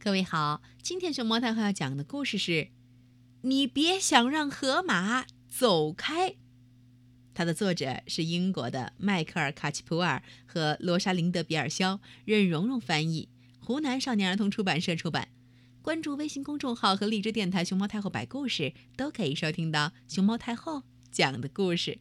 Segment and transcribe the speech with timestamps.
[0.00, 2.52] 各位好，今天熊猫太后要讲的故事是
[3.42, 6.30] 《你别想让河马走开》。
[7.34, 15.28] 它的作者是英国的迈克尔·卡奇普尔和罗莎琳德·比尔肖，任蓉蓉翻译，湖南少年儿童出版社出版。
[15.82, 21.98] 关注微信公众号和荔枝电台“熊猫太后”摆故事，都可以收听到熊猫太后讲的故事。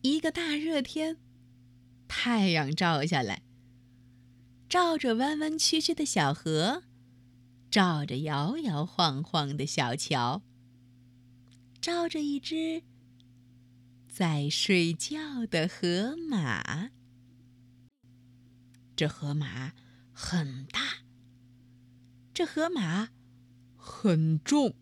[0.00, 1.18] 一个大热天，
[2.08, 3.42] 太阳照下来。
[4.72, 6.84] 照着弯弯曲曲的小河，
[7.70, 10.40] 照着摇摇晃晃的小桥，
[11.78, 12.82] 照着一只
[14.08, 16.88] 在睡觉的河马。
[18.96, 19.74] 这河马
[20.10, 20.80] 很大，
[22.32, 23.10] 这河马
[23.76, 24.74] 很重，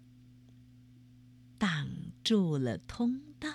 [1.59, 1.89] 挡
[2.23, 3.51] 住了通道。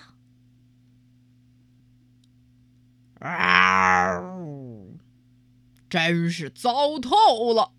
[5.88, 7.72] 真是糟透了！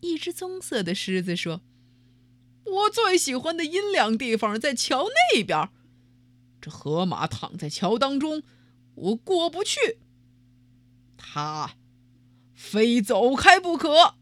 [0.00, 1.62] 一只棕色的狮子说
[2.64, 5.70] ：“我最喜欢的阴凉地方在桥那边，
[6.60, 8.42] 这河马躺在桥当中，
[8.94, 9.98] 我过不去。
[11.16, 11.76] 它
[12.52, 14.16] 非走开不可。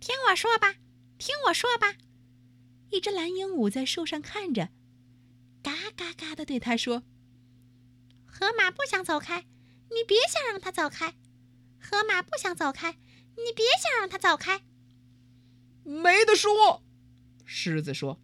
[0.00, 0.74] 听我说吧，
[1.16, 1.94] 听我说吧。”
[2.90, 4.68] 一只蓝鹦鹉在树上看着，
[5.62, 7.02] 嘎嘎嘎的对他说
[8.24, 9.46] ：“河马不想走开，
[9.90, 11.14] 你别想让它走开。”
[11.86, 12.92] 河马不想走开，
[13.36, 14.62] 你别想让它走开。
[15.84, 16.82] 没得说，
[17.44, 18.18] 狮子说：“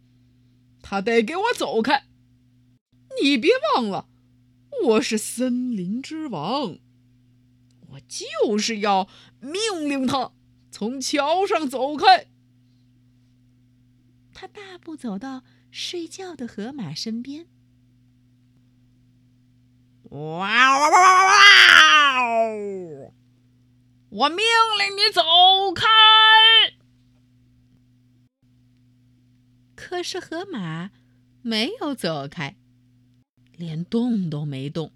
[0.81, 2.07] 他得给我走开。
[3.21, 4.09] 你别忘了，
[4.85, 6.79] 我是森林之王，
[7.89, 9.07] 我就是要
[9.39, 10.31] 命令他
[10.71, 12.31] 从桥上走开。”
[14.33, 17.45] 他大步走到睡觉的河马身边，
[20.09, 23.00] 哇哇哇哇哇！
[24.11, 24.39] 我命
[24.77, 25.21] 令你走
[25.73, 25.87] 开！
[29.73, 30.91] 可是河马
[31.41, 32.57] 没有走开，
[33.53, 34.91] 连动都没动。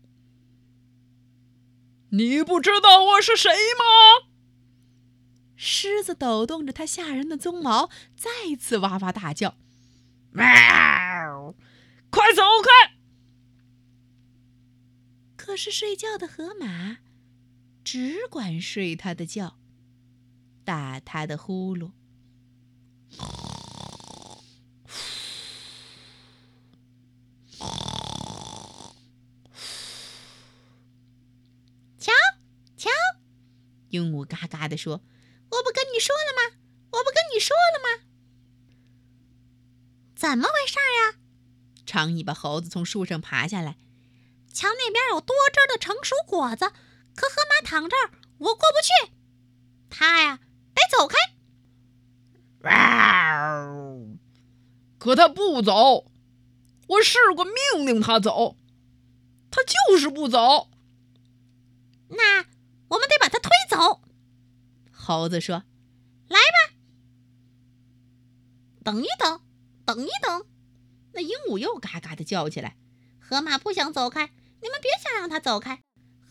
[2.09, 4.27] 你不知道我是谁吗？
[5.55, 9.55] 狮子抖动着它吓人的鬃毛，再次哇哇大叫
[10.31, 11.55] ：“喵！
[12.09, 12.95] 快走开！”
[15.37, 16.97] 可是睡觉的河马。
[17.85, 19.59] 只管睡他的觉，
[20.63, 21.91] 打他的呼噜。
[31.99, 32.11] 瞧，
[32.75, 32.89] 瞧，
[33.89, 35.03] 鹦鹉嘎嘎地说
[35.51, 36.57] ：“我不跟你说了吗？
[36.89, 38.03] 我不跟你说了吗？
[40.15, 41.19] 怎么回事呀？”
[41.85, 43.77] 长尾巴猴子从树上爬下来，
[44.51, 46.73] 瞧那边有多汁的成熟果子。
[47.15, 49.13] 可河马躺这儿，我过不去。
[49.89, 50.39] 他呀，
[50.73, 51.15] 得走开。
[54.97, 56.11] 可他不走，
[56.87, 58.57] 我试过命令他走，
[59.51, 60.69] 他就是不走。
[62.09, 62.45] 那
[62.87, 64.01] 我们得把他推走。
[64.91, 65.63] 猴子说
[66.27, 66.75] ：“来吧，
[68.83, 69.41] 等一等，
[69.85, 70.45] 等一等。”
[71.13, 72.75] 那鹦鹉又嘎嘎的叫起来
[73.21, 75.83] ：“河马不想走开，你们别想让他走开。”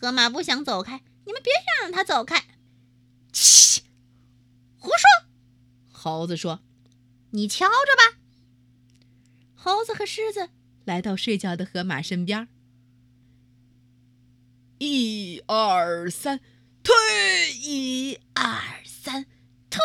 [0.05, 2.45] 河马不想走开，你们别想让他走开。
[3.33, 3.81] 切，
[4.77, 5.27] 胡说！
[5.91, 6.59] 猴子说
[7.33, 8.19] ：“你瞧着吧。”
[9.55, 10.51] 猴子和狮子
[10.83, 12.47] 来到睡觉的河马身边。
[14.77, 16.39] 一二三，
[16.83, 16.93] 退！
[17.63, 19.25] 一二三，
[19.71, 19.81] 退！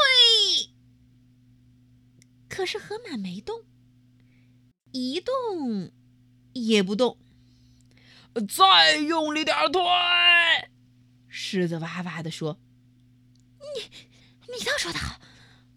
[2.47, 3.65] 可是河马没动，
[4.93, 5.91] 一动
[6.53, 7.17] 也不动。
[8.49, 9.81] 再用力点推！
[11.29, 12.59] 狮子哇哇地说
[13.61, 13.91] ：“你，
[14.53, 15.21] 你倒说的好。”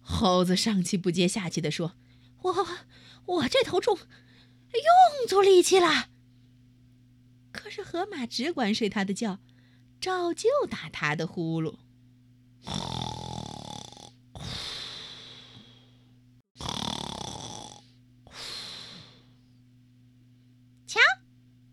[0.00, 1.96] 猴子上气不接下气地说
[2.42, 2.66] ：“我，
[3.26, 6.10] 我这头重，用足力气了。”
[7.52, 9.38] 可是河马只管睡他的觉，
[10.00, 11.78] 照旧打他的呼噜。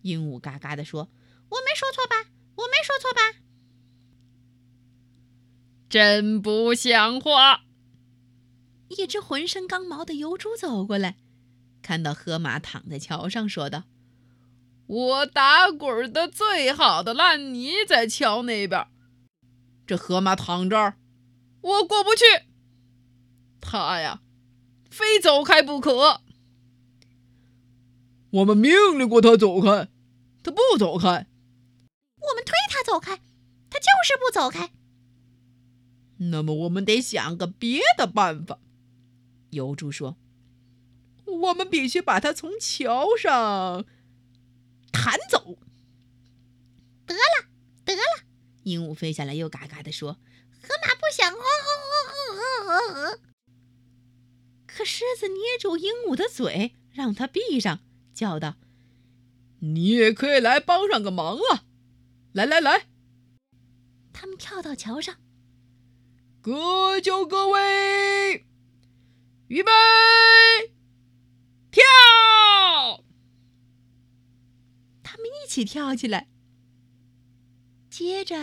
[0.01, 1.09] 鹦鹉嘎嘎地说
[1.50, 2.30] ：“我没说错吧？
[2.56, 3.39] 我没说错吧？”
[5.89, 7.65] 真不像话！
[8.88, 11.18] 一只浑身刚毛的疣猪走过来，
[11.81, 13.83] 看到河马躺在桥上，说道
[14.88, 18.88] ：“我打滚的最好的烂泥在桥那边，
[19.86, 20.98] 这河马躺这儿，
[21.62, 22.24] 我过不去。
[23.59, 24.21] 他呀，
[24.89, 26.21] 非走开不可。”
[28.31, 29.89] 我们命令过他走开，
[30.43, 31.07] 他不走开。
[31.07, 33.17] 我们推他走开，
[33.69, 34.71] 他就就是不走开。
[36.17, 38.59] 那么我们得想个别的办法。
[39.51, 40.17] 油猪说
[41.25, 43.85] ：“我们必须把他从桥上
[44.91, 45.59] 弹走。”
[47.05, 47.47] 得了，
[47.83, 48.01] 得了！
[48.63, 50.13] 鹦鹉飞下来，又嘎嘎地说
[50.63, 51.33] ：“河马不想。”
[54.65, 57.79] 可狮子捏住鹦鹉的嘴，让它闭上，
[58.13, 58.55] 叫道
[59.62, 61.66] ：“你也可以来帮上个忙啊！
[62.34, 62.88] 来来来！”
[64.13, 65.18] 他们跳到桥上，
[66.42, 68.46] 各就各位，
[69.48, 69.72] 预备，
[71.72, 71.84] 跳！
[75.04, 76.28] 他们一起跳起来，
[77.90, 78.36] 接着，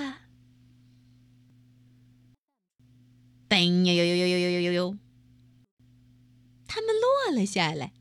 [3.49, 4.99] 噔呦呦呦呦呦呦呦呦，
[6.67, 7.93] 他们落了下来，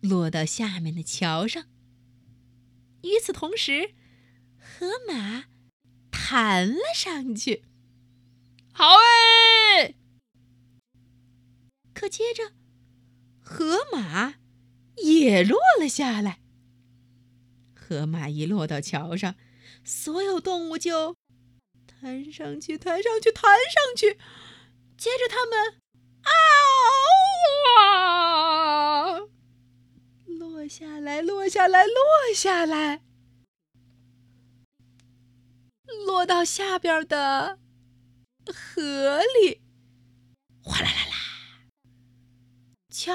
[0.00, 1.66] 落到下面的桥上。
[3.02, 3.94] 与此同时，
[4.58, 5.44] 河马。
[6.10, 7.64] 弹了上去，
[8.74, 9.94] 好哎！
[11.94, 12.52] 可接着，
[13.40, 14.34] 河马
[14.96, 16.40] 也落了下来。
[17.74, 19.36] 河马一落到桥上，
[19.82, 21.16] 所有动物就
[21.86, 24.18] 弹上去，弹上去，弹上去。
[24.98, 25.80] 接着，它们
[26.24, 26.30] 啊，
[30.68, 31.94] 下来，落下来，落
[32.34, 33.02] 下来。
[36.06, 37.58] 落到下边的
[38.46, 39.62] 河里，
[40.62, 41.14] 哗啦啦啦！
[42.90, 43.12] 瞧，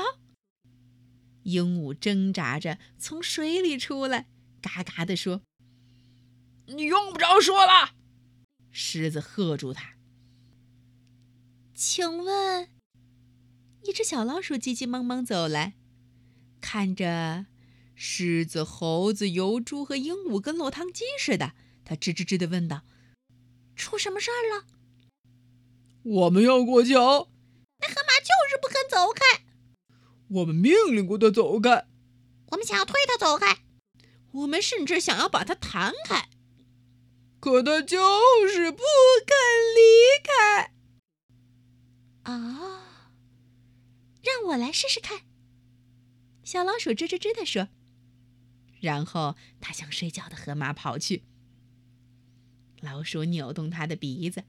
[1.43, 4.27] 鹦鹉挣扎着从水里出来，
[4.61, 5.41] 嘎嘎地说
[6.67, 7.93] ：“你用不着说了。”
[8.71, 9.93] 狮子喝住它。
[11.75, 12.69] 请问，
[13.83, 15.75] 一只小老鼠急急忙忙走来，
[16.63, 17.45] 看着
[17.93, 21.51] 狮子、猴子、油猪和鹦鹉跟落汤鸡似的。
[21.83, 22.83] 他吱吱吱地问道
[23.75, 24.65] ：“出什么事儿了？”
[26.03, 27.29] 我们要过桥，
[27.81, 29.43] 那河马就是不肯走开。
[30.29, 31.85] 我们命令过他走开，
[32.51, 33.59] 我们想要推他走开，
[34.31, 36.29] 我们甚至想要把他弹开，
[37.41, 38.81] 可他就是不
[39.27, 39.35] 肯
[39.75, 39.81] 离
[40.23, 40.71] 开。
[42.23, 43.01] 啊！
[44.23, 45.23] 让我来试试看。”
[46.43, 47.69] 小老鼠吱吱吱地说，
[48.81, 51.23] 然后它向睡觉的河马跑去。
[52.81, 54.43] 老鼠扭动它的鼻子，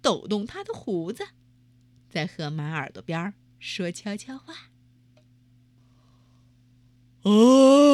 [0.00, 1.28] 抖动它的胡子，
[2.08, 4.70] 在河马耳朵边说悄悄话。
[7.24, 7.84] 嗯。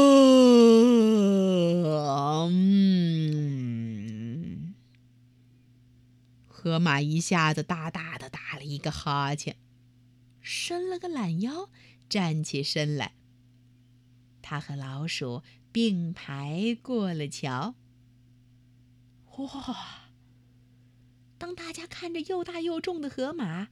[6.47, 9.56] 河马一下子大大的打了一个哈欠，
[10.41, 11.69] 伸了个懒腰，
[12.08, 13.14] 站起身来。
[14.50, 17.76] 他和老鼠并排过了桥。
[19.37, 20.11] 哇！
[21.38, 23.69] 当大家看着又大又重的河马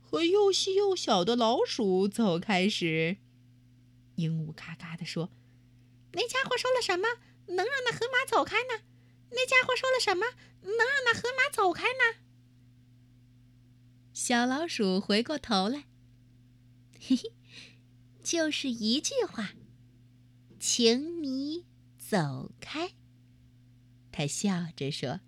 [0.00, 3.18] 和又细又小的老鼠走开时，
[4.16, 5.30] 鹦鹉嘎嘎地说
[6.14, 7.06] ：“那家伙说了什么，
[7.46, 8.82] 能让那河马走开呢？
[9.30, 10.26] 那家伙说了什么，
[10.62, 12.18] 能让那河马走开呢？”
[14.12, 15.84] 小老鼠回过头来，
[16.98, 17.32] 嘿嘿，
[18.24, 19.52] 就是一句话，
[20.68, 21.64] 请你
[21.96, 22.90] 走开。
[24.10, 25.20] 他笑着说。